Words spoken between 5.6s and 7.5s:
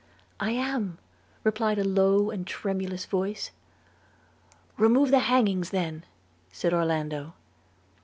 then,' said Orlando.